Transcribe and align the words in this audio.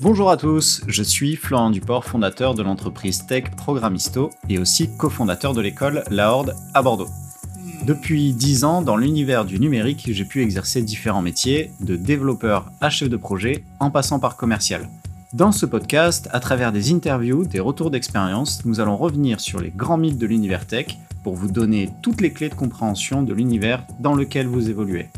Bonjour 0.00 0.30
à 0.30 0.36
tous, 0.36 0.82
je 0.86 1.02
suis 1.02 1.34
Florent 1.34 1.70
Duport, 1.70 2.04
fondateur 2.04 2.54
de 2.54 2.62
l'entreprise 2.62 3.26
Tech 3.26 3.50
Programmisto 3.56 4.30
et 4.48 4.60
aussi 4.60 4.96
cofondateur 4.96 5.54
de 5.54 5.60
l'école 5.60 6.04
La 6.08 6.32
Horde 6.32 6.54
à 6.72 6.82
Bordeaux. 6.82 7.08
Depuis 7.84 8.32
10 8.32 8.62
ans, 8.62 8.80
dans 8.80 8.96
l'univers 8.96 9.44
du 9.44 9.58
numérique, 9.58 10.08
j'ai 10.08 10.24
pu 10.24 10.40
exercer 10.40 10.82
différents 10.82 11.20
métiers, 11.20 11.72
de 11.80 11.96
développeur 11.96 12.70
à 12.80 12.90
chef 12.90 13.08
de 13.08 13.16
projet, 13.16 13.64
en 13.80 13.90
passant 13.90 14.20
par 14.20 14.36
commercial. 14.36 14.88
Dans 15.32 15.50
ce 15.50 15.66
podcast, 15.66 16.28
à 16.30 16.38
travers 16.38 16.70
des 16.70 16.92
interviews, 16.92 17.44
des 17.44 17.58
retours 17.58 17.90
d'expérience, 17.90 18.64
nous 18.64 18.78
allons 18.78 18.96
revenir 18.96 19.40
sur 19.40 19.58
les 19.58 19.70
grands 19.70 19.98
mythes 19.98 20.18
de 20.18 20.26
l'univers 20.26 20.64
tech 20.64 20.96
pour 21.24 21.34
vous 21.34 21.50
donner 21.50 21.90
toutes 22.02 22.20
les 22.20 22.32
clés 22.32 22.50
de 22.50 22.54
compréhension 22.54 23.24
de 23.24 23.34
l'univers 23.34 23.84
dans 23.98 24.14
lequel 24.14 24.46
vous 24.46 24.70
évoluez. 24.70 25.08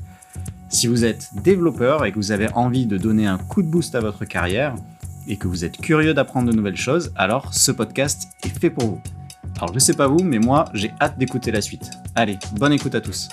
Si 0.73 0.87
vous 0.87 1.05
êtes 1.05 1.31
développeur 1.43 2.05
et 2.05 2.13
que 2.13 2.17
vous 2.17 2.31
avez 2.31 2.49
envie 2.53 2.87
de 2.87 2.97
donner 2.97 3.27
un 3.27 3.39
coup 3.39 3.61
de 3.61 3.67
boost 3.67 3.97
à 3.97 4.01
votre 4.01 4.25
carrière 4.25 4.77
et 5.27 5.37
que 5.37 5.49
vous 5.49 5.65
êtes 5.65 5.77
curieux 5.77 6.15
d'apprendre 6.15 6.49
de 6.49 6.57
nouvelles 6.57 6.77
choses, 6.77 7.13
alors 7.17 7.53
ce 7.53 7.73
podcast 7.73 8.29
est 8.45 8.57
fait 8.57 8.71
pour 8.71 8.85
vous. 8.85 9.03
Alors 9.57 9.75
je 9.75 9.81
sais 9.81 9.95
pas 9.95 10.07
vous, 10.07 10.23
mais 10.23 10.39
moi 10.39 10.67
j'ai 10.73 10.93
hâte 11.01 11.19
d'écouter 11.19 11.51
la 11.51 11.61
suite. 11.61 11.91
Allez, 12.15 12.39
bonne 12.53 12.73
écoute 12.73 12.95
à 12.95 13.01
tous. 13.01 13.29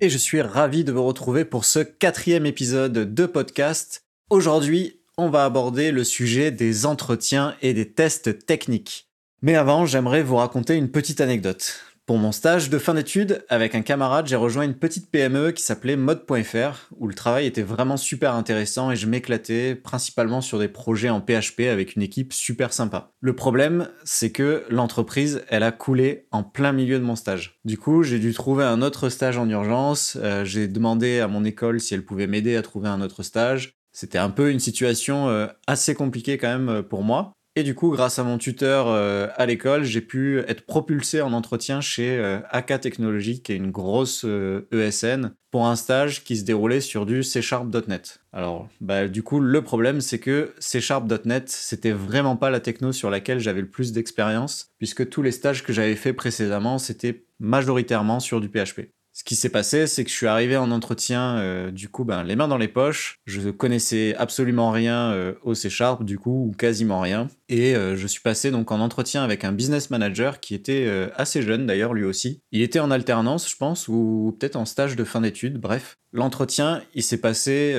Et 0.00 0.08
je 0.08 0.18
suis 0.18 0.42
ravi 0.42 0.82
de 0.82 0.90
vous 0.90 1.04
retrouver 1.04 1.44
pour 1.44 1.64
ce 1.64 1.78
quatrième 1.78 2.46
épisode 2.46 3.14
de 3.14 3.26
podcast. 3.26 4.04
Aujourd'hui, 4.28 4.95
on 5.18 5.30
va 5.30 5.44
aborder 5.44 5.92
le 5.92 6.04
sujet 6.04 6.50
des 6.50 6.84
entretiens 6.84 7.54
et 7.62 7.72
des 7.72 7.90
tests 7.90 8.44
techniques. 8.44 9.08
Mais 9.40 9.54
avant, 9.54 9.86
j'aimerais 9.86 10.22
vous 10.22 10.36
raconter 10.36 10.74
une 10.74 10.90
petite 10.90 11.20
anecdote. 11.20 11.80
Pour 12.04 12.18
mon 12.18 12.30
stage 12.30 12.70
de 12.70 12.78
fin 12.78 12.94
d'études, 12.94 13.44
avec 13.48 13.74
un 13.74 13.82
camarade, 13.82 14.28
j'ai 14.28 14.36
rejoint 14.36 14.62
une 14.62 14.76
petite 14.76 15.10
PME 15.10 15.50
qui 15.50 15.62
s'appelait 15.62 15.96
mode.fr, 15.96 16.88
où 16.98 17.08
le 17.08 17.14
travail 17.14 17.46
était 17.46 17.62
vraiment 17.62 17.96
super 17.96 18.34
intéressant 18.34 18.92
et 18.92 18.96
je 18.96 19.08
m'éclatais 19.08 19.74
principalement 19.74 20.40
sur 20.40 20.60
des 20.60 20.68
projets 20.68 21.08
en 21.08 21.20
PHP 21.20 21.62
avec 21.62 21.96
une 21.96 22.02
équipe 22.02 22.32
super 22.32 22.72
sympa. 22.72 23.10
Le 23.20 23.34
problème, 23.34 23.88
c'est 24.04 24.30
que 24.30 24.64
l'entreprise, 24.70 25.42
elle 25.48 25.64
a 25.64 25.72
coulé 25.72 26.28
en 26.30 26.44
plein 26.44 26.70
milieu 26.70 27.00
de 27.00 27.04
mon 27.04 27.16
stage. 27.16 27.58
Du 27.64 27.76
coup, 27.76 28.04
j'ai 28.04 28.20
dû 28.20 28.32
trouver 28.32 28.62
un 28.64 28.82
autre 28.82 29.08
stage 29.08 29.36
en 29.36 29.48
urgence, 29.48 30.16
euh, 30.22 30.44
j'ai 30.44 30.68
demandé 30.68 31.18
à 31.18 31.26
mon 31.26 31.44
école 31.44 31.80
si 31.80 31.94
elle 31.94 32.04
pouvait 32.04 32.28
m'aider 32.28 32.54
à 32.54 32.62
trouver 32.62 32.88
un 32.88 33.00
autre 33.00 33.24
stage, 33.24 33.75
c'était 33.96 34.18
un 34.18 34.28
peu 34.28 34.50
une 34.50 34.60
situation 34.60 35.30
euh, 35.30 35.46
assez 35.66 35.94
compliquée 35.94 36.36
quand 36.36 36.48
même 36.48 36.68
euh, 36.68 36.82
pour 36.82 37.02
moi. 37.02 37.32
Et 37.58 37.62
du 37.62 37.74
coup, 37.74 37.88
grâce 37.88 38.18
à 38.18 38.24
mon 38.24 38.36
tuteur 38.36 38.88
euh, 38.88 39.28
à 39.36 39.46
l'école, 39.46 39.84
j'ai 39.84 40.02
pu 40.02 40.40
être 40.40 40.66
propulsé 40.66 41.22
en 41.22 41.32
entretien 41.32 41.80
chez 41.80 42.38
AK 42.50 42.82
Technologies, 42.82 43.40
qui 43.40 43.52
est 43.52 43.56
une 43.56 43.70
grosse 43.70 44.26
ESN, 44.70 45.24
e 45.24 45.30
pour 45.50 45.66
un 45.66 45.76
stage 45.76 46.22
qui 46.24 46.36
se 46.36 46.44
déroulait 46.44 46.82
sur 46.82 47.06
du 47.06 47.22
C 47.22 47.40
Sharp.net. 47.40 48.18
Alors, 48.34 48.68
bah, 48.82 49.08
du 49.08 49.22
coup, 49.22 49.40
le 49.40 49.62
problème, 49.62 50.02
c'est 50.02 50.18
que 50.18 50.52
C 50.58 50.82
Sharp.net, 50.82 51.48
c'était 51.48 51.92
vraiment 51.92 52.36
pas 52.36 52.50
la 52.50 52.60
techno 52.60 52.92
sur 52.92 53.08
laquelle 53.08 53.38
j'avais 53.38 53.62
le 53.62 53.70
plus 53.70 53.92
d'expérience, 53.92 54.68
puisque 54.76 55.08
tous 55.08 55.22
les 55.22 55.32
stages 55.32 55.64
que 55.64 55.72
j'avais 55.72 55.96
fait 55.96 56.12
précédemment, 56.12 56.76
c'était 56.76 57.24
majoritairement 57.40 58.20
sur 58.20 58.42
du 58.42 58.50
PHP. 58.50 58.90
Ce 59.16 59.24
qui 59.24 59.34
s'est 59.34 59.48
passé, 59.48 59.86
c'est 59.86 60.04
que 60.04 60.10
je 60.10 60.14
suis 60.14 60.26
arrivé 60.26 60.58
en 60.58 60.70
entretien, 60.70 61.38
euh, 61.38 61.70
du 61.70 61.88
coup, 61.88 62.04
ben, 62.04 62.22
les 62.22 62.36
mains 62.36 62.48
dans 62.48 62.58
les 62.58 62.68
poches. 62.68 63.18
Je 63.24 63.48
connaissais 63.48 64.14
absolument 64.16 64.70
rien 64.70 65.10
euh, 65.10 65.32
au 65.42 65.54
C 65.54 65.70
Sharp, 65.70 66.04
du 66.04 66.18
coup, 66.18 66.50
ou 66.50 66.52
quasiment 66.52 67.00
rien. 67.00 67.28
Et 67.48 67.74
euh, 67.74 67.96
je 67.96 68.06
suis 68.06 68.20
passé 68.20 68.50
donc 68.50 68.70
en 68.72 68.78
entretien 68.78 69.24
avec 69.24 69.44
un 69.44 69.52
business 69.52 69.88
manager 69.88 70.38
qui 70.38 70.54
était 70.54 70.86
assez 71.16 71.40
jeune 71.40 71.64
d'ailleurs, 71.64 71.94
lui 71.94 72.04
aussi. 72.04 72.42
Il 72.52 72.60
était 72.60 72.78
en 72.78 72.90
alternance, 72.90 73.48
je 73.48 73.56
pense, 73.56 73.88
ou 73.88 74.36
peut-être 74.38 74.56
en 74.56 74.66
stage 74.66 74.96
de 74.96 75.04
fin 75.04 75.22
d'études, 75.22 75.56
bref. 75.56 75.96
L'entretien, 76.12 76.82
il 76.92 77.02
s'est 77.02 77.20
passé 77.20 77.74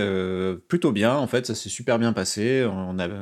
plutôt 0.67 0.91
bien, 0.91 1.15
en 1.15 1.27
fait, 1.27 1.45
ça 1.45 1.53
s'est 1.53 1.69
super 1.69 1.99
bien 1.99 2.13
passé. 2.13 2.67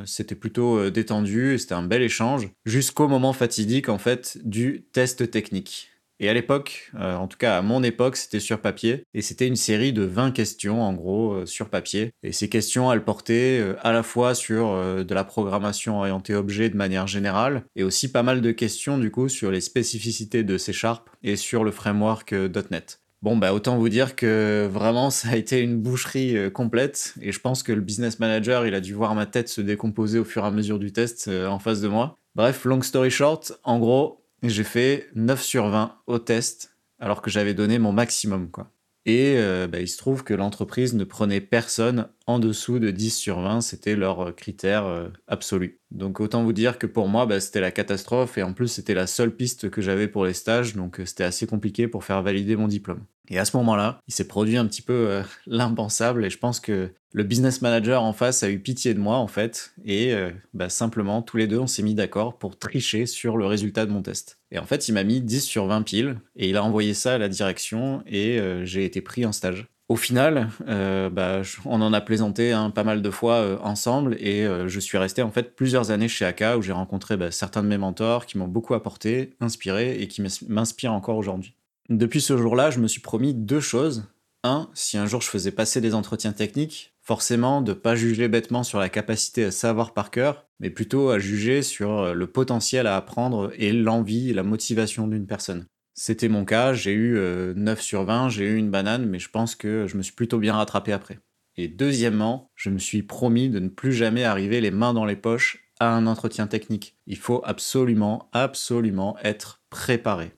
C'était 0.06 0.36
plutôt 0.36 0.90
détendu, 0.90 1.58
c'était 1.60 1.74
un 1.74 1.84
bel 1.84 2.02
échange, 2.02 2.50
jusqu'au 2.66 3.10
moment 3.10 3.34
fatidique, 3.34 3.90
en 3.90 3.98
fait, 3.98 4.38
du 4.46 4.86
test 4.94 5.30
technique. 5.30 5.90
Et 6.20 6.30
à 6.30 6.34
l'époque, 6.34 6.92
euh, 6.96 7.16
en 7.16 7.28
tout 7.28 7.38
cas 7.38 7.58
à 7.58 7.62
mon 7.62 7.84
époque, 7.84 8.16
c'était 8.16 8.40
sur 8.40 8.60
papier. 8.62 9.04
Et 9.14 9.22
c'était 9.22 9.48
une 9.48 9.56
série 9.56 9.92
de 9.92 10.04
20 10.04 10.32
questions, 10.32 10.82
en 10.82 10.94
gros, 10.94 11.34
euh, 11.34 11.46
sur 11.46 11.70
papier. 11.70 12.12
Et 12.24 12.32
ces 12.32 12.50
questions, 12.50 12.92
elles 12.92 13.04
portaient 13.04 13.60
euh, 13.60 13.76
à 13.82 13.92
la 13.92 14.04
fois 14.04 14.34
sur 14.34 14.76
de 14.76 15.14
la 15.14 15.24
programmation 15.24 15.98
orientée 15.98 16.36
objet 16.36 16.70
de 16.70 16.78
manière 16.78 17.08
générale, 17.08 17.64
et 17.76 17.84
aussi 17.84 18.12
pas 18.12 18.24
mal 18.24 18.42
de 18.42 18.52
questions, 18.52 18.98
du 18.98 19.12
coup, 19.12 19.30
sur 19.30 19.52
les 19.52 19.62
spécificités 19.62 20.44
de 20.44 20.58
C 20.58 20.74
Sharp 20.74 21.10
et 21.24 21.36
sur 21.36 21.64
le 21.64 21.72
framework 21.72 22.34
.NET. 22.72 23.00
Bon, 23.22 23.38
bah 23.38 23.54
autant 23.54 23.78
vous 23.78 23.90
dire 23.90 24.16
que 24.16 24.68
vraiment, 24.72 25.10
ça 25.10 25.30
a 25.30 25.36
été 25.36 25.60
une 25.60 25.78
boucherie 25.78 26.52
complète. 26.52 27.16
Et 27.22 27.32
je 27.32 27.40
pense 27.40 27.64
que 27.64 27.72
le 27.72 27.82
business 27.82 28.20
manager, 28.20 28.66
il 28.66 28.76
a 28.76 28.82
dû 28.82 28.94
voir 28.94 29.16
ma 29.16 29.26
tête 29.26 29.50
se 29.50 29.62
décomposer 29.62 30.20
au 30.20 30.26
fur 30.26 30.44
et 30.44 30.48
à 30.48 30.52
mesure 30.52 30.80
du 30.80 30.92
test 30.92 31.28
en 31.28 31.60
face 31.60 31.82
de 31.82 31.88
moi. 31.88 32.18
Bref, 32.36 32.66
long 32.66 32.82
story 32.82 33.10
short, 33.10 33.54
en 33.64 33.80
gros, 33.80 34.25
j'ai 34.44 34.64
fait 34.64 35.10
9 35.16 35.42
sur 35.42 35.70
20 35.70 36.02
au 36.08 36.20
test, 36.20 36.78
alors 37.00 37.22
que 37.22 37.30
j'avais 37.30 37.54
donné 37.54 37.80
mon 37.80 37.92
maximum, 37.92 38.52
quoi. 38.52 38.72
Et 39.06 39.36
euh, 39.38 39.68
bah, 39.68 39.80
il 39.80 39.88
se 39.88 39.98
trouve 39.98 40.24
que 40.24 40.34
l'entreprise 40.34 40.96
ne 40.96 41.04
prenait 41.04 41.42
personne 41.42 42.08
en 42.26 42.40
dessous 42.40 42.80
de 42.80 42.90
10 42.90 43.16
sur 43.16 43.40
20, 43.40 43.62
c'était 43.62 43.96
leur 43.96 44.36
critère 44.36 44.86
euh, 44.86 45.10
absolu. 45.28 45.80
Donc 45.92 46.20
autant 46.20 46.44
vous 46.44 46.54
dire 46.54 46.80
que 46.80 46.88
pour 46.88 47.08
moi, 47.08 47.28
bah, 47.28 47.40
c'était 47.40 47.62
la 47.62 47.72
catastrophe, 47.72 48.38
et 48.38 48.44
en 48.44 48.54
plus 48.54 48.68
c'était 48.68 48.96
la 48.96 49.06
seule 49.06 49.36
piste 49.36 49.70
que 49.70 49.82
j'avais 49.82 50.08
pour 50.08 50.26
les 50.26 50.34
stages, 50.34 50.76
donc 50.76 51.00
euh, 51.00 51.06
c'était 51.06 51.24
assez 51.24 51.46
compliqué 51.46 51.88
pour 51.88 52.04
faire 52.04 52.24
valider 52.24 52.56
mon 52.56 52.68
diplôme. 52.68 53.04
Et 53.30 53.38
à 53.38 53.46
ce 53.46 53.56
moment-là, 53.58 54.00
il 54.08 54.14
s'est 54.14 54.28
produit 54.28 54.58
un 54.58 54.66
petit 54.66 54.82
peu 54.82 55.22
l'impensable, 55.46 56.26
et 56.26 56.32
je 56.32 56.40
pense 56.40 56.60
que 56.60 56.90
le 57.16 57.24
business 57.24 57.62
manager 57.62 58.04
en 58.04 58.12
face 58.12 58.44
a 58.44 58.50
eu 58.50 58.60
pitié 58.60 58.94
de 58.94 59.00
moi 59.00 59.16
en 59.16 59.28
fait, 59.28 59.72
et 59.86 60.14
euh, 60.14 60.32
bah, 60.54 60.68
simplement 60.68 61.22
tous 61.22 61.38
les 61.38 61.48
deux 61.48 61.58
on 61.58 61.66
s'est 61.66 61.82
mis 61.82 61.96
d'accord 61.96 62.38
pour 62.38 62.60
tricher 62.60 63.06
sur 63.06 63.38
le 63.38 63.46
résultat 63.46 63.86
de 63.86 63.92
mon 63.92 64.02
test. 64.02 64.38
Et 64.56 64.60
en 64.60 64.66
fait 64.66 64.88
il 64.88 64.94
m'a 64.94 65.04
mis 65.04 65.22
10 65.22 65.42
sur 65.42 65.68
20 65.68 65.82
piles, 65.84 66.18
et 66.36 66.50
il 66.50 66.58
a 66.58 66.64
envoyé 66.64 66.94
ça 66.94 67.14
à 67.14 67.18
la 67.18 67.28
direction, 67.28 68.02
et 68.08 68.40
euh, 68.40 68.66
j'ai 68.66 68.86
été 68.86 69.02
pris 69.02 69.26
en 69.26 69.32
stage. 69.32 69.68
Au 69.88 69.98
final, 69.98 70.50
euh, 70.68 71.12
bah, 71.12 71.42
on 71.66 71.82
en 71.82 71.94
a 71.94 72.02
plaisanté 72.02 72.52
hein, 72.52 72.72
pas 72.72 72.84
mal 72.84 73.04
de 73.04 73.12
fois 73.12 73.60
ensemble 73.64 74.16
et 74.20 74.44
je 74.66 74.80
suis 74.80 74.98
resté 74.98 75.22
en 75.22 75.30
fait 75.30 75.56
plusieurs 75.56 75.92
années 75.92 76.08
chez 76.08 76.26
AK 76.26 76.44
où 76.58 76.64
j'ai 76.64 76.72
rencontré 76.72 77.18
bah, 77.18 77.30
certains 77.30 77.62
de 77.62 77.68
mes 77.68 77.78
mentors 77.78 78.26
qui 78.26 78.40
m'ont 78.40 78.48
beaucoup 78.48 78.74
apporté, 78.74 79.36
inspiré 79.42 80.02
et 80.02 80.08
qui 80.08 80.24
m'inspirent 80.48 80.94
encore 80.94 81.18
aujourd'hui. 81.18 81.54
Depuis 81.90 82.20
ce 82.20 82.36
jour-là, 82.36 82.72
je 82.72 82.80
me 82.80 82.88
suis 82.88 83.02
promis 83.02 83.36
deux 83.36 83.60
choses. 83.60 84.06
Un, 84.44 84.70
si 84.74 84.98
un 84.98 85.06
jour 85.06 85.22
je 85.22 85.30
faisais 85.30 85.52
passer 85.52 85.82
des 85.82 85.94
entretiens 85.94 86.34
techniques, 86.34 86.95
forcément 87.06 87.62
de 87.62 87.74
pas 87.74 87.96
juger 87.96 88.28
bêtement 88.28 88.64
sur 88.64 88.80
la 88.80 88.90
capacité 88.90 89.46
à 89.46 89.52
savoir 89.52 89.94
par 89.94 90.12
cœur, 90.12 90.48
mais 90.60 90.72
plutôt 90.72 91.10
à 91.10 91.20
juger 91.20 91.62
sur 91.62 91.92
euh, 92.00 92.14
le 92.14 92.28
potentiel 92.28 92.88
à 92.88 92.98
apprendre 92.98 93.52
et 93.58 93.72
l'envie 93.72 94.32
et 94.32 94.34
la 94.34 94.44
motivation 94.44 95.08
d'une 95.08 95.28
personne. 95.28 95.68
C'était 95.94 96.28
mon 96.28 96.44
cas, 96.44 96.74
j'ai 96.74 96.92
eu 96.92 97.14
9 97.14 97.18
euh, 97.18 97.82
sur 97.82 98.04
20, 98.04 98.30
j'ai 98.30 98.46
eu 98.46 98.58
une 98.58 98.72
banane, 98.72 99.06
mais 99.06 99.20
je 99.20 99.30
pense 99.30 99.56
que 99.56 99.88
je 99.88 99.96
me 99.96 100.02
suis 100.02 100.14
plutôt 100.14 100.40
bien 100.40 100.56
rattrapé 100.56 100.92
après. 100.92 101.20
Et 101.56 101.70
deuxièmement, 101.70 102.52
je 102.56 102.70
me 102.70 102.80
suis 102.80 103.04
promis 103.04 103.50
de 103.50 103.60
ne 103.60 103.70
plus 103.70 103.94
jamais 103.94 104.26
arriver 104.26 104.60
les 104.60 104.72
mains 104.72 104.94
dans 104.94 105.06
les 105.06 105.16
poches 105.16 105.70
à 105.80 105.96
un 105.96 106.08
entretien 106.08 106.48
technique. 106.48 106.98
Il 107.08 107.18
faut 107.18 107.42
absolument, 107.46 108.30
absolument 108.34 109.16
être 109.24 109.64
préparé. 109.70 110.34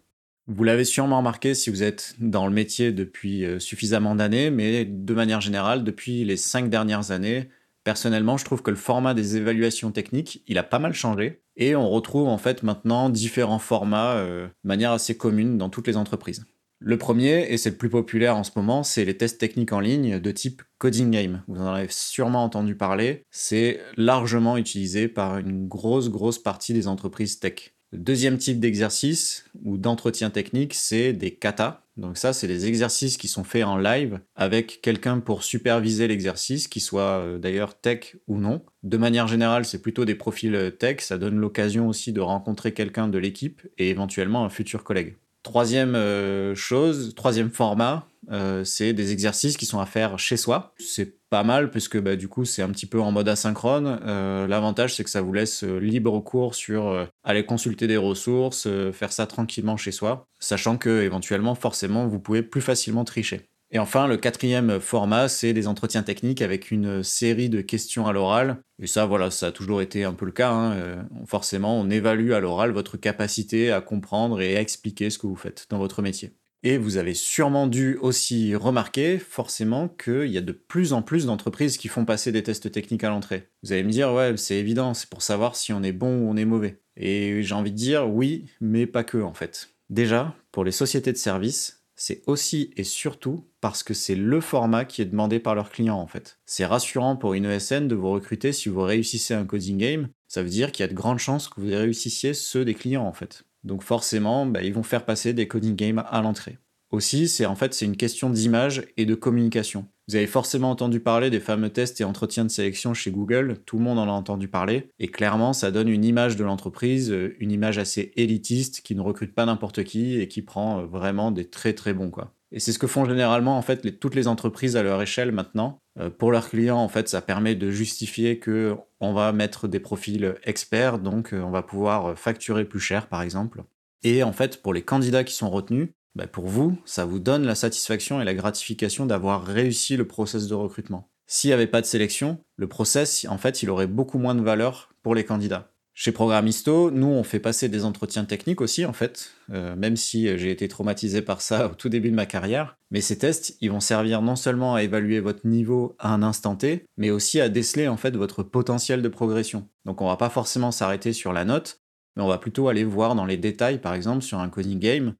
Vous 0.48 0.64
l'avez 0.64 0.86
sûrement 0.86 1.18
remarqué 1.18 1.54
si 1.54 1.70
vous 1.70 1.84
êtes 1.84 2.16
dans 2.20 2.48
le 2.48 2.54
métier 2.54 2.94
depuis 2.94 3.44
euh, 3.44 3.60
suffisamment 3.60 4.16
d'années, 4.16 4.50
mais 4.50 4.86
de 4.86 5.14
manière 5.14 5.42
générale, 5.42 5.84
depuis 5.84 6.24
les 6.24 6.38
cinq 6.38 6.70
dernières 6.70 7.12
années, 7.12 7.50
personnellement, 7.84 8.38
je 8.38 8.46
trouve 8.46 8.62
que 8.62 8.72
le 8.72 8.78
format 8.78 9.14
des 9.14 9.36
évaluations 9.36 9.92
techniques, 9.92 10.44
il 10.48 10.58
a 10.58 10.64
pas 10.64 10.80
mal 10.80 10.94
changé. 10.94 11.42
Et 11.58 11.76
on 11.76 11.90
retrouve 11.90 12.30
en 12.30 12.38
fait 12.38 12.64
maintenant 12.64 13.10
différents 13.10 13.60
formats 13.60 14.14
euh, 14.14 14.48
de 14.48 14.68
manière 14.68 14.94
assez 14.94 15.18
commune 15.18 15.58
dans 15.58 15.70
toutes 15.70 15.88
les 15.88 15.98
entreprises. 15.98 16.46
Le 16.80 16.98
premier, 16.98 17.52
et 17.52 17.58
c'est 17.58 17.72
le 17.72 17.78
plus 17.78 17.90
populaire 17.90 18.38
en 18.38 18.44
ce 18.44 18.52
moment, 18.56 18.84
c'est 18.84 19.04
les 19.04 19.18
tests 19.18 19.40
techniques 19.40 19.74
en 19.74 19.80
ligne 19.80 20.20
de 20.20 20.32
type 20.32 20.62
Coding 20.78 21.12
Game. 21.12 21.44
Vous 21.48 21.60
en 21.60 21.74
avez 21.74 21.88
sûrement 21.90 22.44
entendu 22.44 22.76
parler. 22.76 23.24
C'est 23.32 23.82
largement 23.98 24.58
utilisé 24.58 25.08
par 25.08 25.40
une 25.40 25.68
grosse, 25.68 26.10
grosse 26.10 26.40
partie 26.40 26.74
des 26.74 26.88
entreprises 26.88 27.40
tech. 27.40 27.74
Deuxième 27.94 28.38
type 28.38 28.60
d'exercice 28.60 29.46
ou 29.64 29.78
d'entretien 29.78 30.30
technique, 30.30 30.74
c'est 30.74 31.14
des 31.14 31.34
katas. 31.34 31.84
Donc 31.96 32.18
ça, 32.18 32.34
c'est 32.34 32.48
des 32.48 32.68
exercices 32.68 33.18
qui 33.18 33.30
sont 33.30 33.46
faits 33.46 33.64
en 33.64 33.78
live 33.78 34.20
avec 34.36 34.82
quelqu'un 34.82 35.20
pour 35.20 35.42
superviser 35.42 36.08
l'exercice, 36.08 36.68
qui 36.68 36.82
soit 36.82 37.22
euh, 37.22 37.38
d'ailleurs 37.38 37.80
tech 37.80 38.18
ou 38.28 38.40
non. 38.40 38.64
De 38.84 38.98
manière 38.98 39.28
générale, 39.28 39.66
c'est 39.66 39.82
plutôt 39.82 40.04
des 40.04 40.16
profils 40.16 40.54
euh, 40.54 40.70
tech. 40.70 41.00
Ça 41.00 41.18
donne 41.18 41.38
l'occasion 41.38 41.88
aussi 41.88 42.12
de 42.12 42.20
rencontrer 42.20 42.74
quelqu'un 42.74 43.08
de 43.08 43.18
l'équipe 43.18 43.62
et 43.78 43.90
éventuellement 43.90 44.44
un 44.44 44.50
futur 44.50 44.84
collègue. 44.84 45.16
Troisième 45.48 45.96
euh, 45.96 46.56
chose, 46.56 47.16
troisième 47.16 47.52
format, 47.52 48.06
euh, 48.32 48.66
c'est 48.66 48.92
des 48.92 49.14
exercices 49.14 49.56
qui 49.56 49.66
sont 49.66 49.80
à 49.80 49.86
faire 49.86 50.20
chez 50.20 50.36
soi. 50.36 50.74
C'est 50.78 51.22
pas 51.30 51.44
mal 51.44 51.72
puisque 51.72 51.98
bah, 51.98 52.18
du 52.18 52.28
coup 52.28 52.44
c'est 52.44 52.62
un 52.62 52.70
petit 52.70 52.86
peu 52.86 53.00
en 53.00 53.14
mode 53.14 53.30
asynchrone. 53.30 53.98
Euh, 54.06 54.46
l'avantage 54.46 54.96
c'est 54.96 55.06
que 55.06 55.10
ça 55.10 55.22
vous 55.22 55.32
laisse 55.32 55.64
libre 55.64 56.20
cours 56.20 56.54
sur 56.54 57.08
aller 57.24 57.46
consulter 57.46 57.88
des 57.88 57.96
ressources, 57.96 58.68
faire 58.92 59.14
ça 59.14 59.26
tranquillement 59.26 59.78
chez 59.78 59.94
soi, 59.94 60.26
sachant 60.38 60.78
que 60.78 61.02
éventuellement 61.02 61.56
forcément 61.56 62.08
vous 62.08 62.20
pouvez 62.20 62.44
plus 62.44 62.62
facilement 62.62 63.06
tricher. 63.06 63.48
Et 63.72 63.80
enfin, 63.80 64.08
le 64.08 64.16
quatrième 64.16 64.80
format, 64.80 65.28
c'est 65.28 65.52
des 65.54 65.68
entretiens 65.68 66.04
techniques 66.04 66.42
avec 66.42 66.72
une 66.72 67.04
série 67.04 67.50
de 67.50 67.62
questions 67.62 68.08
à 68.08 68.14
l'oral. 68.14 68.62
Et 68.82 68.88
ça, 68.88 69.06
voilà, 69.06 69.30
ça 69.30 69.48
a 69.48 69.52
toujours 69.52 69.82
été 69.82 70.06
un 70.06 70.14
peu 70.14 70.26
le 70.26 70.32
cas. 70.32 70.52
Hein. 70.52 70.72
Euh, 70.74 71.04
forcément, 71.26 71.78
on 71.80 71.90
évalue 71.90 72.32
à 72.32 72.40
l'oral 72.40 72.72
votre 72.72 72.96
capacité 72.96 73.72
à 73.72 73.82
comprendre 73.82 74.40
et 74.40 74.56
à 74.56 74.62
expliquer 74.62 75.10
ce 75.10 75.18
que 75.18 75.28
vous 75.28 75.36
faites 75.36 75.66
dans 75.70 75.80
votre 75.80 76.02
métier. 76.02 76.32
Et 76.64 76.78
vous 76.78 76.98
avez 76.98 77.14
sûrement 77.14 77.68
dû 77.68 77.98
aussi 78.02 78.56
remarquer, 78.56 79.20
forcément, 79.20 79.90
qu'il 79.90 80.32
y 80.32 80.38
a 80.38 80.42
de 80.42 80.52
plus 80.54 80.92
en 80.92 81.02
plus 81.02 81.26
d'entreprises 81.26 81.78
qui 81.78 81.88
font 81.88 82.04
passer 82.04 82.32
des 82.32 82.44
tests 82.44 82.72
techniques 82.72 83.04
à 83.04 83.10
l'entrée. 83.10 83.50
Vous 83.64 83.74
allez 83.74 83.84
me 83.84 83.92
dire, 83.92 84.12
ouais, 84.14 84.36
c'est 84.38 84.56
évident, 84.56 84.94
c'est 84.94 85.10
pour 85.10 85.22
savoir 85.22 85.56
si 85.56 85.72
on 85.72 85.84
est 85.84 85.92
bon 85.92 86.22
ou 86.22 86.30
on 86.30 86.36
est 86.36 86.46
mauvais. 86.46 86.82
Et 86.96 87.44
j'ai 87.44 87.54
envie 87.54 87.72
de 87.72 87.78
dire, 87.78 88.10
oui, 88.10 88.50
mais 88.60 88.88
pas 88.88 89.04
que, 89.04 89.20
en 89.20 89.34
fait. 89.34 89.70
Déjà, 89.90 90.36
pour 90.52 90.64
les 90.64 90.72
sociétés 90.72 91.12
de 91.12 91.18
services, 91.18 91.86
c'est 91.98 92.22
aussi 92.28 92.72
et 92.78 92.84
surtout 92.84 93.44
parce 93.60 93.84
que 93.84 93.94
c'est 93.94 94.16
le 94.16 94.40
format 94.40 94.86
qui 94.86 95.02
est 95.02 95.06
demandé 95.06 95.40
par 95.40 95.56
leurs 95.56 95.72
clients 95.72 96.00
en 96.00 96.08
fait. 96.08 96.40
C'est 96.46 96.66
rassurant 96.66 97.18
pour 97.18 97.34
une 97.34 97.46
ESN 97.46 97.88
de 97.88 97.96
vous 97.96 98.12
recruter 98.12 98.54
si 98.54 98.70
vous 98.70 98.82
réussissez 98.82 99.34
un 99.34 99.46
coding 99.46 99.78
game, 99.78 100.08
ça 100.28 100.44
veut 100.44 100.50
dire 100.50 100.72
qu'il 100.72 100.84
y 100.84 100.86
a 100.86 100.90
de 100.90 100.94
grandes 100.94 101.20
chances 101.20 101.50
que 101.50 101.60
vous 101.60 101.68
réussissiez 101.68 102.34
ceux 102.34 102.64
des 102.64 102.76
clients 102.76 103.06
en 103.06 103.14
fait. 103.14 103.44
Donc 103.64 103.84
forcément, 103.84 104.46
bah, 104.46 104.62
ils 104.64 104.74
vont 104.74 104.84
faire 104.84 105.06
passer 105.06 105.34
des 105.34 105.48
coding 105.48 105.76
games 105.76 106.04
à 106.08 106.22
l'entrée. 106.22 106.60
Aussi, 106.92 107.28
c'est 107.28 107.46
en 107.46 107.56
fait 107.56 107.82
une 107.82 107.98
question 107.98 108.30
d'image 108.30 108.86
et 108.96 109.06
de 109.06 109.16
communication. 109.16 109.88
Vous 110.10 110.16
avez 110.16 110.28
forcément 110.28 110.72
entendu 110.72 111.02
parler 111.02 111.30
des 111.30 111.42
fameux 111.42 111.70
tests 111.70 112.00
et 112.00 112.06
entretiens 112.06 112.46
de 112.46 112.50
sélection 112.50 112.94
chez 112.94 113.12
Google, 113.12 113.58
tout 113.66 113.78
le 113.78 113.84
monde 113.84 114.00
en 114.00 114.08
a 114.08 114.12
entendu 114.12 114.48
parler, 114.48 114.90
et 115.00 115.10
clairement 115.10 115.52
ça 115.52 115.70
donne 115.70 115.90
une 115.90 116.06
image 116.06 116.38
de 116.38 116.46
l'entreprise, 116.46 117.12
euh, 117.12 117.36
une 117.40 117.52
image 117.52 117.78
assez 117.78 118.14
élitiste 118.16 118.80
qui 118.80 118.96
ne 118.96 119.02
recrute 119.02 119.36
pas 119.36 119.46
n'importe 119.46 119.84
qui 119.84 120.18
et 120.18 120.30
qui 120.30 120.42
prend 120.42 120.80
euh, 120.80 120.86
vraiment 120.86 121.32
des 121.32 121.50
très 121.50 121.74
très 121.74 121.94
bons 121.94 122.10
quoi. 122.10 122.34
Et 122.54 122.62
c'est 122.62 122.72
ce 122.72 122.80
que 122.80 122.88
font 122.88 123.04
généralement 123.04 123.58
en 123.58 123.62
fait 123.62 124.00
toutes 124.00 124.16
les 124.16 124.30
entreprises 124.30 124.78
à 124.78 124.84
leur 124.84 125.02
échelle 125.02 125.34
maintenant. 125.34 125.82
Euh, 126.00 126.10
pour 126.10 126.32
leurs 126.32 126.48
clients, 126.48 126.78
en 126.78 126.88
fait, 126.88 127.10
ça 127.10 127.22
permet 127.22 127.56
de 127.56 127.70
justifier 127.70 128.40
que 128.40 128.78
on 129.02 129.12
va 129.12 129.34
mettre 129.34 129.68
des 129.68 129.82
profils 129.82 130.36
experts, 130.46 131.00
donc 131.00 131.32
on 131.34 131.52
va 131.52 131.64
pouvoir 131.64 132.18
facturer 132.18 132.64
plus 132.64 132.80
cher, 132.80 133.10
par 133.10 133.22
exemple. 133.22 133.64
Et 134.04 134.24
en 134.24 134.32
fait, 134.32 134.62
pour 134.62 134.74
les 134.74 134.84
candidats 134.84 135.26
qui 135.26 135.34
sont 135.34 135.50
retenus, 135.50 135.90
bah, 136.18 136.26
pour 136.26 136.48
vous, 136.48 136.76
ça 136.84 137.06
vous 137.06 137.20
donne 137.20 137.46
la 137.46 137.54
satisfaction 137.54 138.20
et 138.20 138.26
la 138.26 138.34
gratification 138.34 139.06
d'avoir 139.06 139.46
réussi 139.46 139.96
le 139.98 140.08
process 140.08 140.48
de 140.48 140.56
recrutement. 140.56 141.12
S'il 141.28 141.52
n'y 141.52 141.54
avait 141.54 141.68
pas 141.68 141.80
de 141.80 141.86
sélection, 141.86 142.40
le 142.56 142.68
process, 142.68 143.28
en 143.30 143.38
fait, 143.38 143.62
il 143.62 143.70
aurait 143.70 143.86
beaucoup 143.86 144.18
moins 144.18 144.34
de 144.34 144.42
valeur 144.42 144.90
pour 145.04 145.14
les 145.14 145.26
candidats. 145.26 145.72
Chez 145.94 146.12
Programisto, 146.12 146.90
nous, 146.90 147.08
on 147.08 147.24
fait 147.24 147.40
passer 147.40 147.70
des 147.70 147.86
entretiens 147.86 148.26
techniques 148.26 148.62
aussi, 148.62 148.84
en 148.84 148.94
fait, 148.94 149.32
euh, 149.52 149.76
même 149.76 149.96
si 149.96 150.36
j'ai 150.40 150.50
été 150.50 150.68
traumatisé 150.68 151.22
par 151.22 151.42
ça 151.42 151.68
au 151.68 151.76
tout 151.76 151.90
début 151.90 152.10
de 152.10 152.16
ma 152.16 152.26
carrière. 152.26 152.78
Mais 152.90 153.02
ces 153.02 153.20
tests, 153.20 153.56
ils 153.62 153.70
vont 153.70 153.80
servir 153.80 154.24
non 154.24 154.36
seulement 154.36 154.74
à 154.74 154.82
évaluer 154.82 155.20
votre 155.20 155.46
niveau 155.46 155.96
à 156.00 156.12
un 156.14 156.24
instant 156.24 156.56
T, 156.56 156.86
mais 156.98 157.12
aussi 157.12 157.40
à 157.40 157.50
déceler, 157.50 157.88
en 157.88 157.98
fait, 157.98 158.16
votre 158.16 158.42
potentiel 158.42 159.04
de 159.04 159.08
progression. 159.08 159.68
Donc 159.86 160.02
on 160.02 160.08
va 160.08 160.18
pas 160.18 160.30
forcément 160.32 160.72
s'arrêter 160.72 161.14
sur 161.14 161.32
la 161.32 161.46
note, 161.46 161.82
mais 162.16 162.24
on 162.24 162.28
va 162.28 162.40
plutôt 162.40 162.70
aller 162.70 162.84
voir 162.84 163.14
dans 163.14 163.26
les 163.26 163.38
détails, 163.38 163.80
par 163.80 163.94
exemple, 163.94 164.24
sur 164.24 164.40
un 164.40 164.50
coding 164.50 164.80
game, 164.80 165.14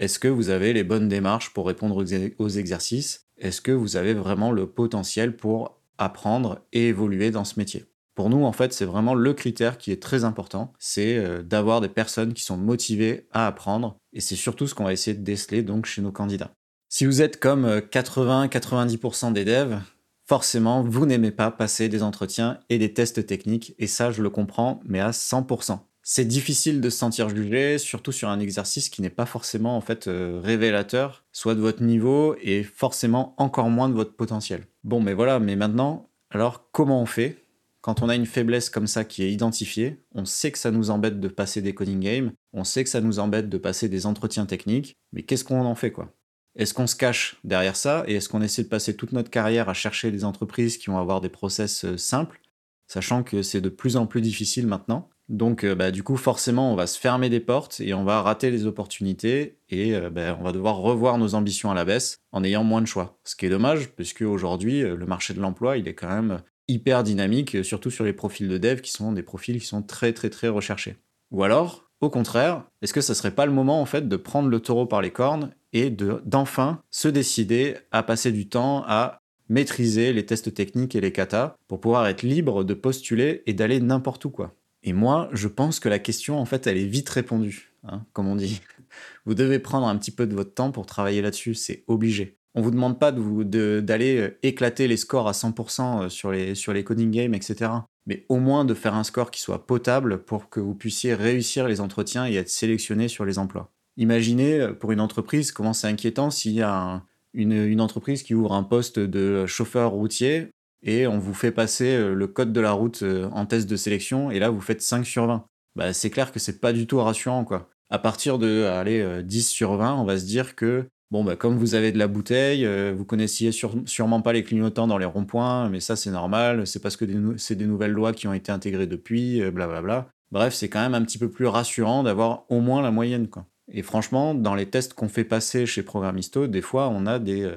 est-ce 0.00 0.18
que 0.18 0.28
vous 0.28 0.48
avez 0.48 0.72
les 0.72 0.82
bonnes 0.82 1.08
démarches 1.08 1.52
pour 1.52 1.66
répondre 1.66 2.02
aux 2.38 2.48
exercices? 2.48 3.26
Est-ce 3.36 3.60
que 3.60 3.70
vous 3.70 3.96
avez 3.96 4.14
vraiment 4.14 4.50
le 4.50 4.66
potentiel 4.66 5.36
pour 5.36 5.78
apprendre 5.98 6.64
et 6.72 6.88
évoluer 6.88 7.30
dans 7.30 7.44
ce 7.44 7.58
métier? 7.58 7.84
Pour 8.14 8.30
nous, 8.30 8.44
en 8.44 8.52
fait, 8.52 8.72
c'est 8.72 8.86
vraiment 8.86 9.14
le 9.14 9.34
critère 9.34 9.76
qui 9.76 9.92
est 9.92 10.02
très 10.02 10.24
important, 10.24 10.72
c'est 10.78 11.18
euh, 11.18 11.42
d'avoir 11.42 11.82
des 11.82 11.90
personnes 11.90 12.32
qui 12.32 12.42
sont 12.42 12.56
motivées 12.56 13.28
à 13.32 13.46
apprendre, 13.46 13.98
et 14.14 14.20
c'est 14.20 14.36
surtout 14.36 14.66
ce 14.66 14.74
qu'on 14.74 14.84
va 14.84 14.94
essayer 14.94 15.14
de 15.14 15.22
déceler 15.22 15.64
chez 15.84 16.00
nos 16.00 16.12
candidats. 16.12 16.50
Si 16.88 17.04
vous 17.04 17.20
êtes 17.20 17.38
comme 17.38 17.66
80-90% 17.66 19.28
euh, 19.28 19.30
des 19.32 19.44
devs, 19.44 19.80
forcément, 20.26 20.82
vous 20.82 21.04
n'aimez 21.04 21.30
pas 21.30 21.50
passer 21.50 21.90
des 21.90 22.02
entretiens 22.02 22.58
et 22.70 22.78
des 22.78 22.94
tests 22.94 23.26
techniques, 23.26 23.74
et 23.78 23.86
ça, 23.86 24.10
je 24.10 24.22
le 24.22 24.30
comprends, 24.30 24.80
mais 24.86 25.00
à 25.00 25.10
100% 25.10 25.78
c'est 26.12 26.24
difficile 26.24 26.80
de 26.80 26.90
se 26.90 26.98
sentir 26.98 27.28
jugé, 27.28 27.78
surtout 27.78 28.10
sur 28.10 28.28
un 28.30 28.40
exercice 28.40 28.88
qui 28.88 29.00
n'est 29.00 29.10
pas 29.10 29.26
forcément 29.26 29.76
en 29.76 29.80
fait 29.80 30.08
euh, 30.08 30.40
révélateur, 30.42 31.24
soit 31.30 31.54
de 31.54 31.60
votre 31.60 31.84
niveau 31.84 32.34
et 32.42 32.64
forcément 32.64 33.32
encore 33.36 33.70
moins 33.70 33.88
de 33.88 33.94
votre 33.94 34.16
potentiel. 34.16 34.66
Bon, 34.82 35.00
mais 35.00 35.14
voilà, 35.14 35.38
mais 35.38 35.54
maintenant, 35.54 36.10
alors 36.30 36.68
comment 36.72 37.00
on 37.00 37.06
fait? 37.06 37.44
Quand 37.80 38.02
on 38.02 38.08
a 38.08 38.16
une 38.16 38.26
faiblesse 38.26 38.70
comme 38.70 38.88
ça 38.88 39.04
qui 39.04 39.22
est 39.22 39.30
identifiée 39.30 40.02
On 40.12 40.24
sait 40.24 40.50
que 40.50 40.58
ça 40.58 40.72
nous 40.72 40.90
embête 40.90 41.20
de 41.20 41.28
passer 41.28 41.62
des 41.62 41.74
coding 41.74 42.00
games, 42.00 42.32
on 42.52 42.64
sait 42.64 42.82
que 42.82 42.90
ça 42.90 43.00
nous 43.00 43.20
embête 43.20 43.48
de 43.48 43.58
passer 43.58 43.88
des 43.88 44.04
entretiens 44.04 44.46
techniques, 44.46 44.96
mais 45.12 45.22
qu'est-ce 45.22 45.44
qu'on 45.44 45.64
en 45.64 45.76
fait 45.76 45.92
quoi? 45.92 46.12
Est-ce 46.56 46.74
qu'on 46.74 46.88
se 46.88 46.96
cache 46.96 47.36
derrière 47.44 47.76
ça 47.76 48.02
et 48.08 48.14
est-ce 48.16 48.28
qu'on 48.28 48.42
essaie 48.42 48.64
de 48.64 48.68
passer 48.68 48.96
toute 48.96 49.12
notre 49.12 49.30
carrière 49.30 49.68
à 49.68 49.74
chercher 49.74 50.10
des 50.10 50.24
entreprises 50.24 50.76
qui 50.76 50.90
vont 50.90 50.98
avoir 50.98 51.20
des 51.20 51.28
process 51.28 51.84
euh, 51.84 51.96
simples, 51.96 52.40
sachant 52.88 53.22
que 53.22 53.42
c'est 53.42 53.60
de 53.60 53.68
plus 53.68 53.96
en 53.96 54.08
plus 54.08 54.22
difficile 54.22 54.66
maintenant? 54.66 55.08
Donc, 55.30 55.62
euh, 55.62 55.76
bah, 55.76 55.92
du 55.92 56.02
coup, 56.02 56.16
forcément, 56.16 56.72
on 56.72 56.74
va 56.74 56.88
se 56.88 56.98
fermer 56.98 57.30
des 57.30 57.38
portes 57.38 57.80
et 57.80 57.94
on 57.94 58.02
va 58.02 58.20
rater 58.20 58.50
les 58.50 58.66
opportunités 58.66 59.58
et 59.68 59.94
euh, 59.94 60.10
bah, 60.10 60.36
on 60.40 60.42
va 60.42 60.50
devoir 60.50 60.78
revoir 60.78 61.18
nos 61.18 61.36
ambitions 61.36 61.70
à 61.70 61.74
la 61.74 61.84
baisse 61.84 62.18
en 62.32 62.42
ayant 62.42 62.64
moins 62.64 62.80
de 62.80 62.86
choix. 62.86 63.16
Ce 63.22 63.36
qui 63.36 63.46
est 63.46 63.50
dommage, 63.50 63.90
puisque 63.92 64.22
aujourd'hui, 64.22 64.82
euh, 64.82 64.96
le 64.96 65.06
marché 65.06 65.32
de 65.32 65.40
l'emploi, 65.40 65.76
il 65.76 65.86
est 65.86 65.94
quand 65.94 66.08
même 66.08 66.42
hyper 66.66 67.04
dynamique, 67.04 67.64
surtout 67.64 67.90
sur 67.90 68.04
les 68.04 68.12
profils 68.12 68.48
de 68.48 68.58
dev 68.58 68.80
qui 68.80 68.90
sont 68.90 69.12
des 69.12 69.22
profils 69.22 69.60
qui 69.60 69.66
sont 69.66 69.82
très, 69.82 70.12
très, 70.12 70.30
très 70.30 70.48
recherchés. 70.48 70.96
Ou 71.30 71.44
alors, 71.44 71.88
au 72.00 72.10
contraire, 72.10 72.64
est-ce 72.82 72.92
que 72.92 73.00
ça 73.00 73.14
serait 73.14 73.30
pas 73.30 73.46
le 73.46 73.52
moment 73.52 73.80
en 73.80 73.86
fait 73.86 74.08
de 74.08 74.16
prendre 74.16 74.48
le 74.48 74.58
taureau 74.58 74.86
par 74.86 75.00
les 75.00 75.12
cornes 75.12 75.54
et 75.72 75.90
d'enfin 75.90 76.80
se 76.90 77.06
décider 77.06 77.76
à 77.92 78.02
passer 78.02 78.32
du 78.32 78.48
temps 78.48 78.84
à 78.88 79.20
maîtriser 79.48 80.12
les 80.12 80.26
tests 80.26 80.52
techniques 80.54 80.96
et 80.96 81.00
les 81.00 81.12
katas 81.12 81.54
pour 81.68 81.80
pouvoir 81.80 82.06
être 82.08 82.22
libre 82.22 82.64
de 82.64 82.74
postuler 82.74 83.42
et 83.46 83.52
d'aller 83.52 83.80
n'importe 83.80 84.24
où 84.24 84.30
quoi? 84.30 84.54
Et 84.82 84.92
moi, 84.92 85.28
je 85.32 85.48
pense 85.48 85.80
que 85.80 85.88
la 85.88 85.98
question, 85.98 86.38
en 86.38 86.44
fait, 86.44 86.66
elle 86.66 86.78
est 86.78 86.86
vite 86.86 87.08
répondue, 87.08 87.72
hein, 87.84 88.04
comme 88.12 88.28
on 88.28 88.36
dit. 88.36 88.60
Vous 89.26 89.34
devez 89.34 89.58
prendre 89.58 89.86
un 89.86 89.96
petit 89.96 90.10
peu 90.10 90.26
de 90.26 90.34
votre 90.34 90.54
temps 90.54 90.72
pour 90.72 90.86
travailler 90.86 91.22
là-dessus, 91.22 91.54
c'est 91.54 91.84
obligé. 91.86 92.40
On 92.54 92.62
vous 92.62 92.72
demande 92.72 92.98
pas 92.98 93.12
d'aller 93.12 94.16
euh, 94.18 94.38
éclater 94.42 94.88
les 94.88 94.96
scores 94.96 95.28
à 95.28 95.32
100% 95.32 96.04
euh, 96.04 96.54
sur 96.54 96.72
les, 96.72 96.84
coding 96.84 97.10
games, 97.10 97.34
etc. 97.34 97.70
Mais 98.06 98.26
au 98.28 98.38
moins 98.38 98.64
de 98.64 98.74
faire 98.74 98.94
un 98.94 99.04
score 99.04 99.30
qui 99.30 99.40
soit 99.40 99.66
potable 99.66 100.24
pour 100.24 100.48
que 100.48 100.58
vous 100.58 100.74
puissiez 100.74 101.14
réussir 101.14 101.68
les 101.68 101.80
entretiens 101.80 102.26
et 102.26 102.34
être 102.34 102.48
sélectionné 102.48 103.06
sur 103.06 103.24
les 103.24 103.38
emplois. 103.38 103.70
Imaginez 103.96 104.60
euh, 104.60 104.72
pour 104.72 104.90
une 104.90 105.00
entreprise 105.00 105.52
comment 105.52 105.72
c'est 105.72 105.86
inquiétant 105.86 106.30
s'il 106.30 106.52
y 106.52 106.62
a 106.62 107.04
une, 107.34 107.80
entreprise 107.80 108.24
qui 108.24 108.34
ouvre 108.34 108.52
un 108.52 108.64
poste 108.64 108.98
de 108.98 109.46
chauffeur 109.46 109.92
routier 109.92 110.48
et 110.82 111.06
on 111.06 111.18
vous 111.18 111.34
fait 111.34 111.52
passer 111.52 111.96
euh, 111.96 112.14
le 112.14 112.26
code 112.26 112.52
de 112.52 112.60
la 112.60 112.72
route 112.72 113.02
euh, 113.02 113.28
en 113.32 113.46
test 113.46 113.68
de 113.68 113.76
sélection 113.76 114.30
et 114.30 114.38
là 114.38 114.50
vous 114.50 114.60
faites 114.60 114.82
5 114.82 115.04
sur 115.04 115.26
20. 115.26 115.44
Bah, 115.76 115.92
c'est 115.92 116.10
clair 116.10 116.32
que 116.32 116.38
c'est 116.38 116.60
pas 116.60 116.72
du 116.72 116.86
tout 116.86 117.00
rassurant 117.00 117.44
quoi. 117.44 117.68
À 117.90 117.98
partir 117.98 118.38
de 118.38 118.64
allez, 118.64 119.22
10 119.22 119.46
euh, 119.46 119.50
sur 119.50 119.76
20, 119.76 119.94
on 119.96 120.04
va 120.04 120.18
se 120.18 120.24
dire 120.24 120.54
que 120.54 120.86
bon 121.10 121.24
bah 121.24 121.36
comme 121.36 121.56
vous 121.56 121.74
avez 121.74 121.92
de 121.92 121.98
la 121.98 122.06
bouteille, 122.06 122.66
vous 122.92 123.04
connaissiez 123.04 123.50
sûrement 123.52 124.22
pas 124.22 124.32
les 124.32 124.44
clignotants 124.44 124.86
dans 124.86 124.98
les 124.98 125.04
ronds-points, 125.04 125.68
mais 125.68 125.80
ça 125.80 125.96
c'est 125.96 126.12
normal, 126.12 126.66
c'est 126.68 126.80
parce 126.80 126.96
que 126.96 127.04
c'est 127.36 127.56
des 127.56 127.66
nouvelles 127.66 127.90
lois 127.90 128.12
qui 128.12 128.28
ont 128.28 128.32
été 128.32 128.52
intégrées 128.52 128.86
depuis, 128.86 129.42
blablabla. 129.50 130.08
Bref, 130.30 130.54
c'est 130.54 130.68
quand 130.68 130.80
même 130.80 130.94
un 130.94 131.02
petit 131.02 131.18
peu 131.18 131.28
plus 131.28 131.46
rassurant 131.46 132.04
d'avoir 132.04 132.44
au 132.48 132.60
moins 132.60 132.80
la 132.80 132.92
moyenne 132.92 133.26
quoi. 133.26 133.44
Et 133.72 133.82
franchement, 133.82 134.34
dans 134.34 134.54
les 134.54 134.66
tests 134.66 134.94
qu'on 134.94 135.08
fait 135.08 135.24
passer 135.24 135.66
chez 135.66 135.82
Programisto, 135.82 136.46
des 136.46 136.62
fois 136.62 136.88
on 136.88 137.06
a 137.06 137.18
des, 137.18 137.52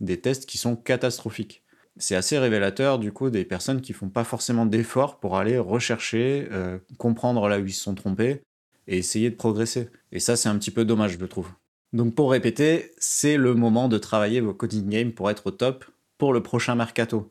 des 0.00 0.20
tests 0.20 0.46
qui 0.46 0.58
sont 0.58 0.74
catastrophiques 0.74 1.62
c'est 1.98 2.16
assez 2.16 2.38
révélateur 2.38 2.98
du 2.98 3.12
coup 3.12 3.30
des 3.30 3.44
personnes 3.44 3.80
qui 3.80 3.92
font 3.92 4.08
pas 4.08 4.24
forcément 4.24 4.66
d'efforts 4.66 5.18
pour 5.18 5.36
aller 5.36 5.58
rechercher, 5.58 6.48
euh, 6.52 6.78
comprendre 6.98 7.48
là 7.48 7.58
où 7.58 7.66
ils 7.66 7.72
se 7.72 7.82
sont 7.82 7.94
trompés 7.94 8.42
et 8.86 8.98
essayer 8.98 9.30
de 9.30 9.36
progresser. 9.36 9.88
Et 10.12 10.20
ça, 10.20 10.36
c'est 10.36 10.48
un 10.48 10.58
petit 10.58 10.70
peu 10.70 10.84
dommage, 10.84 11.16
je 11.18 11.26
trouve. 11.26 11.48
Donc 11.92 12.14
pour 12.14 12.30
répéter, 12.30 12.92
c'est 12.98 13.36
le 13.36 13.54
moment 13.54 13.88
de 13.88 13.98
travailler 13.98 14.40
vos 14.40 14.54
coding 14.54 14.88
games 14.88 15.12
pour 15.12 15.30
être 15.30 15.46
au 15.46 15.50
top 15.50 15.84
pour 16.18 16.32
le 16.32 16.42
prochain 16.42 16.74
mercato. 16.74 17.30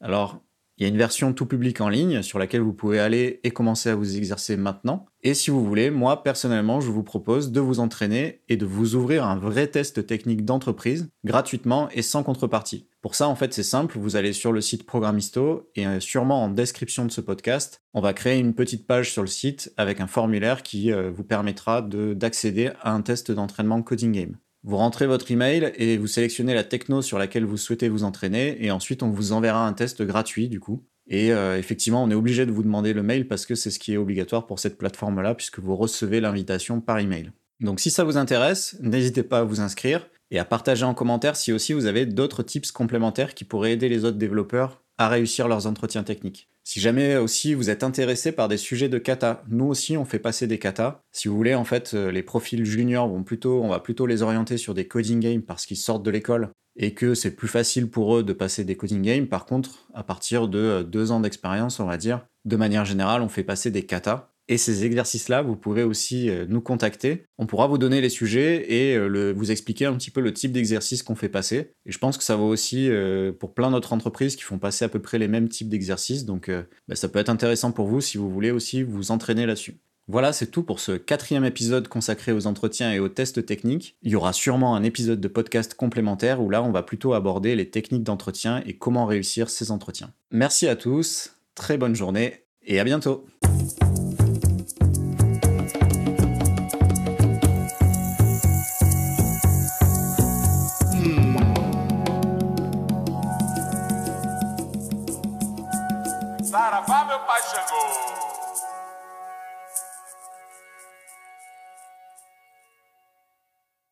Alors, 0.00 0.42
Il 0.78 0.82
y 0.82 0.86
a 0.86 0.90
une 0.90 0.98
version 0.98 1.32
tout 1.32 1.46
public 1.46 1.80
en 1.80 1.88
ligne 1.88 2.20
sur 2.20 2.38
laquelle 2.38 2.60
vous 2.60 2.74
pouvez 2.74 3.00
aller 3.00 3.40
et 3.44 3.50
commencer 3.50 3.88
à 3.88 3.94
vous 3.94 4.18
exercer 4.18 4.58
maintenant. 4.58 5.06
Et 5.22 5.32
si 5.32 5.50
vous 5.50 5.64
voulez, 5.64 5.90
moi 5.90 6.22
personnellement, 6.22 6.80
je 6.82 6.90
vous 6.90 7.02
propose 7.02 7.50
de 7.50 7.60
vous 7.60 7.80
entraîner 7.80 8.42
et 8.50 8.58
de 8.58 8.66
vous 8.66 8.94
ouvrir 8.94 9.24
un 9.24 9.36
vrai 9.36 9.68
test 9.68 10.06
technique 10.06 10.44
d'entreprise 10.44 11.08
gratuitement 11.24 11.88
et 11.94 12.02
sans 12.02 12.22
contrepartie. 12.22 12.88
Pour 13.00 13.14
ça, 13.14 13.26
en 13.26 13.36
fait, 13.36 13.54
c'est 13.54 13.62
simple, 13.62 13.98
vous 13.98 14.16
allez 14.16 14.34
sur 14.34 14.52
le 14.52 14.60
site 14.60 14.84
Programmisto 14.84 15.70
et 15.76 15.86
euh, 15.86 16.00
sûrement 16.00 16.44
en 16.44 16.48
description 16.48 17.06
de 17.06 17.10
ce 17.10 17.20
podcast, 17.20 17.82
on 17.94 18.00
va 18.02 18.12
créer 18.12 18.38
une 18.38 18.54
petite 18.54 18.86
page 18.86 19.12
sur 19.12 19.22
le 19.22 19.28
site 19.28 19.72
avec 19.76 20.00
un 20.00 20.06
formulaire 20.06 20.62
qui 20.62 20.92
euh, 20.92 21.10
vous 21.10 21.24
permettra 21.24 21.80
d'accéder 21.80 22.72
à 22.82 22.92
un 22.92 23.00
test 23.00 23.30
d'entraînement 23.30 23.80
Coding 23.80 24.12
Game. 24.12 24.36
Vous 24.66 24.78
rentrez 24.78 25.06
votre 25.06 25.30
email 25.30 25.72
et 25.76 25.96
vous 25.96 26.08
sélectionnez 26.08 26.52
la 26.52 26.64
techno 26.64 27.00
sur 27.00 27.20
laquelle 27.20 27.44
vous 27.44 27.56
souhaitez 27.56 27.88
vous 27.88 28.02
entraîner 28.02 28.64
et 28.64 28.72
ensuite 28.72 29.04
on 29.04 29.10
vous 29.10 29.30
enverra 29.30 29.64
un 29.64 29.72
test 29.72 30.02
gratuit 30.02 30.48
du 30.48 30.58
coup. 30.58 30.82
Et 31.06 31.32
euh, 31.32 31.56
effectivement, 31.56 32.02
on 32.02 32.10
est 32.10 32.16
obligé 32.16 32.46
de 32.46 32.50
vous 32.50 32.64
demander 32.64 32.92
le 32.92 33.04
mail 33.04 33.28
parce 33.28 33.46
que 33.46 33.54
c'est 33.54 33.70
ce 33.70 33.78
qui 33.78 33.92
est 33.92 33.96
obligatoire 33.96 34.44
pour 34.44 34.58
cette 34.58 34.76
plateforme-là 34.76 35.36
puisque 35.36 35.60
vous 35.60 35.76
recevez 35.76 36.20
l'invitation 36.20 36.80
par 36.80 36.98
email. 36.98 37.30
Donc 37.60 37.78
si 37.78 37.92
ça 37.92 38.02
vous 38.02 38.16
intéresse, 38.16 38.76
n'hésitez 38.80 39.22
pas 39.22 39.38
à 39.38 39.44
vous 39.44 39.60
inscrire 39.60 40.08
et 40.32 40.40
à 40.40 40.44
partager 40.44 40.84
en 40.84 40.94
commentaire 40.94 41.36
si 41.36 41.52
aussi 41.52 41.72
vous 41.72 41.86
avez 41.86 42.04
d'autres 42.04 42.42
tips 42.42 42.72
complémentaires 42.72 43.34
qui 43.34 43.44
pourraient 43.44 43.74
aider 43.74 43.88
les 43.88 44.04
autres 44.04 44.18
développeurs 44.18 44.82
à 44.98 45.08
réussir 45.08 45.46
leurs 45.46 45.68
entretiens 45.68 46.02
techniques. 46.02 46.48
Si 46.68 46.80
jamais 46.80 47.16
aussi 47.16 47.54
vous 47.54 47.70
êtes 47.70 47.84
intéressé 47.84 48.32
par 48.32 48.48
des 48.48 48.56
sujets 48.56 48.88
de 48.88 48.98
kata, 48.98 49.44
nous 49.48 49.66
aussi 49.66 49.96
on 49.96 50.04
fait 50.04 50.18
passer 50.18 50.48
des 50.48 50.58
kata. 50.58 51.00
Si 51.12 51.28
vous 51.28 51.36
voulez, 51.36 51.54
en 51.54 51.62
fait, 51.62 51.94
euh, 51.94 52.10
les 52.10 52.24
profils 52.24 52.64
juniors 52.64 53.06
vont 53.06 53.22
plutôt, 53.22 53.62
on 53.62 53.68
va 53.68 53.78
plutôt 53.78 54.04
les 54.04 54.22
orienter 54.22 54.56
sur 54.56 54.74
des 54.74 54.88
coding 54.88 55.20
games 55.20 55.42
parce 55.42 55.64
qu'ils 55.64 55.76
sortent 55.76 56.02
de 56.02 56.10
l'école 56.10 56.50
et 56.74 56.92
que 56.92 57.14
c'est 57.14 57.36
plus 57.36 57.46
facile 57.46 57.88
pour 57.88 58.16
eux 58.16 58.24
de 58.24 58.32
passer 58.32 58.64
des 58.64 58.76
coding 58.76 59.00
games. 59.00 59.28
Par 59.28 59.46
contre, 59.46 59.86
à 59.94 60.02
partir 60.02 60.48
de 60.48 60.58
euh, 60.58 60.82
deux 60.82 61.12
ans 61.12 61.20
d'expérience, 61.20 61.78
on 61.78 61.86
va 61.86 61.98
dire, 61.98 62.26
de 62.44 62.56
manière 62.56 62.84
générale, 62.84 63.22
on 63.22 63.28
fait 63.28 63.44
passer 63.44 63.70
des 63.70 63.86
katas. 63.86 64.32
Et 64.48 64.58
ces 64.58 64.84
exercices-là, 64.84 65.42
vous 65.42 65.56
pouvez 65.56 65.82
aussi 65.82 66.30
euh, 66.30 66.46
nous 66.48 66.60
contacter. 66.60 67.24
On 67.38 67.46
pourra 67.46 67.66
vous 67.66 67.78
donner 67.78 68.00
les 68.00 68.08
sujets 68.08 68.72
et 68.72 68.96
euh, 68.96 69.32
vous 69.36 69.50
expliquer 69.50 69.86
un 69.86 69.94
petit 69.94 70.10
peu 70.10 70.20
le 70.20 70.32
type 70.32 70.52
d'exercice 70.52 71.02
qu'on 71.02 71.16
fait 71.16 71.28
passer. 71.28 71.72
Et 71.84 71.92
je 71.92 71.98
pense 71.98 72.16
que 72.16 72.22
ça 72.22 72.36
vaut 72.36 72.48
aussi 72.48 72.88
euh, 72.88 73.32
pour 73.32 73.54
plein 73.54 73.70
d'autres 73.70 73.92
entreprises 73.92 74.36
qui 74.36 74.44
font 74.44 74.58
passer 74.58 74.84
à 74.84 74.88
peu 74.88 75.00
près 75.00 75.18
les 75.18 75.28
mêmes 75.28 75.48
types 75.48 75.68
d'exercices. 75.68 76.24
Donc 76.24 76.50
bah, 76.88 76.94
ça 76.94 77.08
peut 77.08 77.18
être 77.18 77.28
intéressant 77.28 77.72
pour 77.72 77.88
vous 77.88 78.00
si 78.00 78.18
vous 78.18 78.30
voulez 78.30 78.50
aussi 78.50 78.82
vous 78.82 79.10
entraîner 79.10 79.46
là-dessus. 79.46 79.76
Voilà, 80.08 80.32
c'est 80.32 80.46
tout 80.46 80.62
pour 80.62 80.78
ce 80.78 80.92
quatrième 80.92 81.44
épisode 81.44 81.88
consacré 81.88 82.30
aux 82.30 82.46
entretiens 82.46 82.92
et 82.92 83.00
aux 83.00 83.08
tests 83.08 83.44
techniques. 83.44 83.96
Il 84.02 84.12
y 84.12 84.14
aura 84.14 84.32
sûrement 84.32 84.76
un 84.76 84.84
épisode 84.84 85.20
de 85.20 85.28
podcast 85.28 85.74
complémentaire 85.74 86.40
où 86.40 86.48
là, 86.48 86.62
on 86.62 86.70
va 86.70 86.84
plutôt 86.84 87.14
aborder 87.14 87.56
les 87.56 87.70
techniques 87.70 88.04
d'entretien 88.04 88.62
et 88.66 88.74
comment 88.74 89.06
réussir 89.06 89.50
ces 89.50 89.72
entretiens. 89.72 90.12
Merci 90.30 90.68
à 90.68 90.76
tous, 90.76 91.34
très 91.56 91.76
bonne 91.76 91.96
journée 91.96 92.44
et 92.62 92.78
à 92.78 92.84
bientôt. 92.84 93.26